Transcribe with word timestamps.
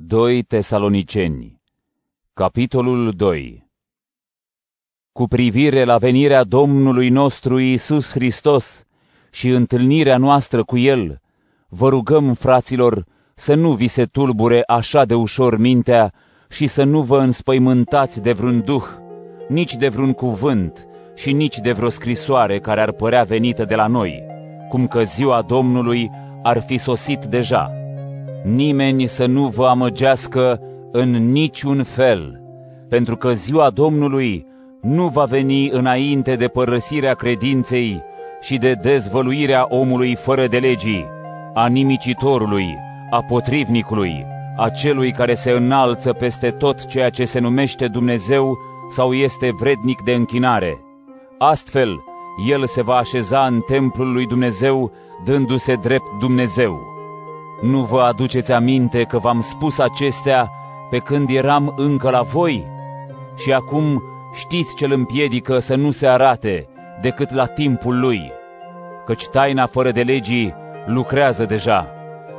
2 0.00 0.42
Tesaloniceni. 0.42 1.60
Capitolul 2.34 3.12
2 3.12 3.68
Cu 5.12 5.26
privire 5.26 5.84
la 5.84 5.98
venirea 5.98 6.44
Domnului 6.44 7.08
nostru 7.08 7.58
Iisus 7.58 8.10
Hristos 8.10 8.84
și 9.30 9.48
întâlnirea 9.48 10.16
noastră 10.16 10.64
cu 10.64 10.76
El, 10.76 11.20
vă 11.68 11.88
rugăm, 11.88 12.34
fraților, 12.34 13.04
să 13.34 13.54
nu 13.54 13.72
vi 13.72 13.86
se 13.86 14.04
tulbure 14.04 14.62
așa 14.66 15.04
de 15.04 15.14
ușor 15.14 15.56
mintea 15.56 16.12
și 16.48 16.66
să 16.66 16.84
nu 16.84 17.02
vă 17.02 17.18
înspăimântați 17.18 18.20
de 18.20 18.32
vreun 18.32 18.60
duh, 18.64 18.84
nici 19.48 19.74
de 19.74 19.88
vreun 19.88 20.12
cuvânt 20.12 20.86
și 21.14 21.32
nici 21.32 21.58
de 21.58 21.72
vreo 21.72 21.88
scrisoare 21.88 22.58
care 22.58 22.80
ar 22.80 22.92
părea 22.92 23.22
venită 23.24 23.64
de 23.64 23.74
la 23.74 23.86
noi, 23.86 24.22
cum 24.68 24.86
că 24.86 25.02
ziua 25.02 25.42
Domnului 25.42 26.10
ar 26.42 26.62
fi 26.62 26.78
sosit 26.78 27.24
deja 27.24 27.77
nimeni 28.54 29.06
să 29.06 29.26
nu 29.26 29.46
vă 29.46 29.66
amăgească 29.66 30.60
în 30.92 31.10
niciun 31.10 31.82
fel, 31.82 32.40
pentru 32.88 33.16
că 33.16 33.32
ziua 33.32 33.70
Domnului 33.70 34.46
nu 34.82 35.08
va 35.08 35.24
veni 35.24 35.70
înainte 35.70 36.36
de 36.36 36.46
părăsirea 36.46 37.14
credinței 37.14 38.02
și 38.40 38.56
de 38.56 38.72
dezvăluirea 38.72 39.66
omului 39.68 40.14
fără 40.14 40.46
de 40.46 40.58
legii, 40.58 41.06
a 41.54 41.66
nimicitorului, 41.66 42.76
a 43.10 43.22
potrivnicului, 43.22 44.26
a 44.56 44.68
celui 44.68 45.12
care 45.12 45.34
se 45.34 45.50
înalță 45.50 46.12
peste 46.12 46.50
tot 46.50 46.84
ceea 46.84 47.10
ce 47.10 47.24
se 47.24 47.38
numește 47.38 47.86
Dumnezeu 47.86 48.58
sau 48.90 49.12
este 49.12 49.50
vrednic 49.58 50.02
de 50.02 50.12
închinare. 50.12 50.80
Astfel, 51.38 52.00
el 52.48 52.66
se 52.66 52.82
va 52.82 52.94
așeza 52.94 53.46
în 53.46 53.60
templul 53.60 54.12
lui 54.12 54.26
Dumnezeu, 54.26 54.92
dându-se 55.24 55.74
drept 55.74 56.18
Dumnezeu. 56.20 56.87
Nu 57.60 57.80
vă 57.80 58.00
aduceți 58.00 58.52
aminte 58.52 59.02
că 59.02 59.18
v-am 59.18 59.40
spus 59.40 59.78
acestea 59.78 60.50
pe 60.90 60.98
când 60.98 61.30
eram 61.30 61.72
încă 61.76 62.10
la 62.10 62.22
voi? 62.22 62.66
Și 63.36 63.52
acum 63.52 64.02
știți 64.34 64.74
ce 64.74 64.84
îl 64.84 64.92
împiedică 64.92 65.58
să 65.58 65.74
nu 65.74 65.90
se 65.90 66.06
arate 66.06 66.68
decât 67.00 67.34
la 67.34 67.46
timpul 67.46 67.98
lui, 67.98 68.32
căci 69.06 69.26
taina 69.26 69.66
fără 69.66 69.90
de 69.90 70.02
legii 70.02 70.54
lucrează 70.86 71.44
deja. 71.44 71.86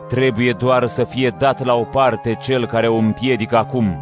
Trebuie 0.08 0.52
doar 0.52 0.88
să 0.88 1.04
fie 1.04 1.36
dat 1.38 1.66
la 1.66 1.74
o 1.74 1.84
parte 1.84 2.38
cel 2.42 2.66
care 2.66 2.88
o 2.88 2.96
împiedică 2.96 3.58
acum. 3.58 3.98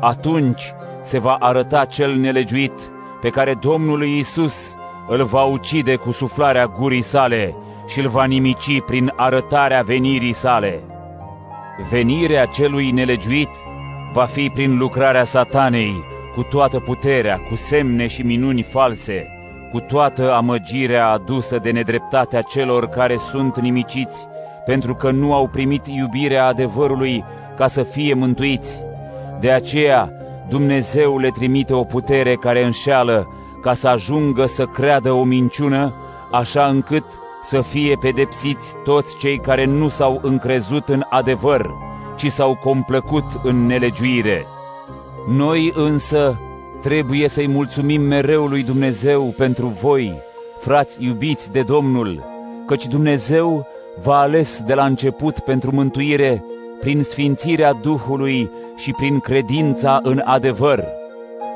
Atunci 0.00 0.74
se 1.02 1.18
va 1.18 1.36
arăta 1.40 1.84
cel 1.84 2.14
nelegiuit 2.14 2.92
pe 3.20 3.28
care 3.28 3.54
Domnul 3.54 4.04
Iisus 4.04 4.76
îl 5.08 5.24
va 5.24 5.42
ucide 5.42 5.96
cu 5.96 6.12
suflarea 6.12 6.66
gurii 6.66 7.02
sale 7.02 7.56
și 7.90 8.00
îl 8.00 8.08
va 8.08 8.24
nimici 8.24 8.80
prin 8.86 9.12
arătarea 9.16 9.82
venirii 9.82 10.32
sale. 10.32 10.80
Venirea 11.90 12.44
celui 12.44 12.90
nelegiuit 12.90 13.48
va 14.12 14.24
fi 14.24 14.50
prin 14.54 14.78
lucrarea 14.78 15.24
satanei, 15.24 16.04
cu 16.34 16.42
toată 16.42 16.80
puterea, 16.80 17.40
cu 17.48 17.54
semne 17.54 18.06
și 18.06 18.22
minuni 18.22 18.62
false, 18.62 19.28
cu 19.72 19.80
toată 19.80 20.34
amăgirea 20.34 21.08
adusă 21.08 21.58
de 21.58 21.70
nedreptatea 21.70 22.42
celor 22.42 22.88
care 22.88 23.16
sunt 23.16 23.60
nimiciți, 23.60 24.26
pentru 24.64 24.94
că 24.94 25.10
nu 25.10 25.34
au 25.34 25.48
primit 25.48 25.86
iubirea 25.86 26.46
adevărului 26.46 27.24
ca 27.56 27.66
să 27.66 27.82
fie 27.82 28.14
mântuiți. 28.14 28.82
De 29.40 29.50
aceea, 29.50 30.12
Dumnezeu 30.48 31.18
le 31.18 31.28
trimite 31.28 31.72
o 31.72 31.84
putere 31.84 32.34
care 32.34 32.64
înșeală, 32.64 33.28
ca 33.62 33.74
să 33.74 33.88
ajungă 33.88 34.46
să 34.46 34.64
creadă 34.64 35.12
o 35.12 35.22
minciună, 35.22 35.94
așa 36.32 36.66
încât 36.66 37.04
să 37.42 37.60
fie 37.60 37.96
pedepsiți 38.00 38.74
toți 38.84 39.16
cei 39.16 39.38
care 39.38 39.64
nu 39.64 39.88
s-au 39.88 40.18
încrezut 40.22 40.88
în 40.88 41.04
adevăr, 41.08 41.70
ci 42.16 42.26
s-au 42.26 42.58
complăcut 42.62 43.24
în 43.42 43.66
nelegiuire. 43.66 44.46
Noi 45.28 45.72
însă 45.74 46.38
trebuie 46.80 47.28
să-i 47.28 47.48
mulțumim 47.48 48.00
mereu 48.02 48.46
lui 48.46 48.62
Dumnezeu 48.62 49.34
pentru 49.36 49.66
voi, 49.66 50.18
frați 50.58 51.04
iubiți 51.04 51.50
de 51.50 51.62
Domnul, 51.62 52.24
căci 52.66 52.86
Dumnezeu 52.86 53.66
v-a 54.02 54.18
ales 54.18 54.62
de 54.66 54.74
la 54.74 54.84
început 54.84 55.38
pentru 55.38 55.70
mântuire 55.74 56.44
prin 56.80 57.02
sfințirea 57.02 57.72
Duhului 57.72 58.50
și 58.76 58.92
prin 58.92 59.20
credința 59.20 60.00
în 60.02 60.22
adevăr. 60.24 60.84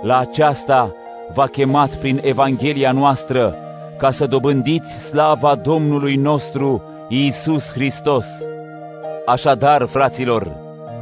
La 0.02 0.18
aceasta 0.18 0.94
v-a 1.34 1.46
chemat 1.46 1.94
prin 1.94 2.20
Evanghelia 2.22 2.92
noastră, 2.92 3.56
ca 3.98 4.10
să 4.10 4.26
dobândiți 4.26 5.06
slava 5.06 5.54
Domnului 5.54 6.16
nostru, 6.16 6.82
Iisus 7.08 7.72
Hristos. 7.72 8.26
Așadar, 9.26 9.86
fraților, 9.86 10.56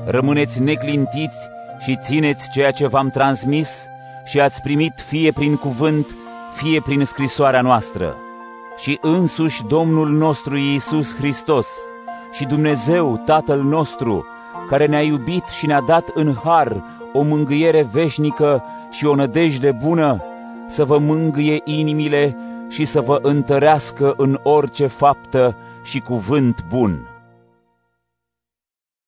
rămâneți 0.07 0.63
neclintiți 0.63 1.49
și 1.79 1.99
țineți 2.03 2.51
ceea 2.51 2.71
ce 2.71 2.87
v-am 2.87 3.09
transmis 3.09 3.87
și 4.25 4.41
ați 4.41 4.61
primit 4.61 4.93
fie 5.07 5.33
prin 5.33 5.57
cuvânt, 5.57 6.07
fie 6.55 6.81
prin 6.81 7.05
scrisoarea 7.05 7.61
noastră. 7.61 8.17
Și 8.79 8.99
însuși 9.01 9.63
Domnul 9.69 10.09
nostru 10.09 10.57
Iisus 10.57 11.17
Hristos 11.17 11.67
și 12.33 12.45
Dumnezeu 12.45 13.23
Tatăl 13.25 13.63
nostru, 13.63 14.27
care 14.69 14.87
ne-a 14.87 15.03
iubit 15.03 15.45
și 15.45 15.67
ne-a 15.67 15.81
dat 15.81 16.11
în 16.15 16.35
har 16.45 16.83
o 17.13 17.23
mângâiere 17.23 17.89
veșnică 17.93 18.65
și 18.91 19.07
o 19.07 19.15
nădejde 19.15 19.73
bună, 19.85 20.23
să 20.69 20.85
vă 20.85 20.99
mângâie 20.99 21.61
inimile 21.65 22.37
și 22.73 22.85
să 22.85 23.01
vă 23.01 23.19
întărească 23.23 24.15
în 24.17 24.39
orice 24.43 24.87
faptă 24.87 25.57
și 25.83 26.01
cuvânt 26.01 26.65
bun. 26.69 27.12